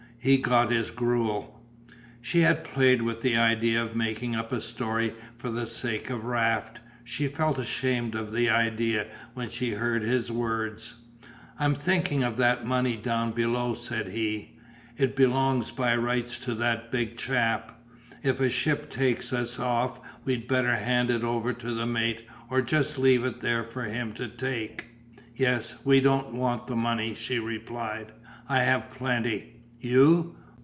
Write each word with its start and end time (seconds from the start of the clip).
He 0.23 0.37
got 0.37 0.71
his 0.71 0.91
gruel." 0.91 1.59
She 2.21 2.41
had 2.41 2.63
played 2.63 3.01
with 3.01 3.21
the 3.21 3.35
idea 3.35 3.81
of 3.83 3.95
making 3.95 4.35
up 4.35 4.51
a 4.51 4.61
story 4.61 5.13
for 5.35 5.49
the 5.49 5.65
sake 5.65 6.11
of 6.11 6.25
Raft; 6.25 6.79
she 7.03 7.27
felt 7.27 7.57
ashamed 7.57 8.13
of 8.13 8.31
the 8.31 8.47
idea 8.47 9.07
when 9.33 9.49
she 9.49 9.71
heard 9.71 10.03
his 10.03 10.31
words. 10.31 10.93
"I'm 11.57 11.73
thinking 11.73 12.21
of 12.21 12.37
that 12.37 12.63
money 12.63 12.97
down 12.97 13.31
below," 13.31 13.73
said 13.73 14.09
he, 14.09 14.59
"it 14.95 15.15
belonged 15.15 15.71
by 15.75 15.95
rights 15.95 16.37
to 16.45 16.53
that 16.53 16.91
big 16.91 17.17
chap. 17.17 17.79
If 18.21 18.39
a 18.39 18.49
ship 18.51 18.91
takes 18.91 19.33
us 19.33 19.57
off 19.57 19.99
we'd 20.23 20.47
better 20.47 20.75
hand 20.75 21.09
it 21.09 21.23
over 21.23 21.51
to 21.51 21.73
the 21.73 21.87
mate 21.87 22.27
or 22.47 22.61
just 22.61 22.99
leave 22.99 23.25
it 23.25 23.39
there 23.41 23.63
for 23.63 23.85
him 23.85 24.13
to 24.13 24.27
take." 24.27 24.85
"Yes, 25.35 25.77
we 25.83 25.99
don't 25.99 26.35
want 26.35 26.67
the 26.67 26.75
money," 26.75 27.15
she 27.15 27.39
replied, 27.39 28.11
"I 28.47 28.59
have 28.61 28.87
plenty." 28.91 29.47
"You! 29.83 30.35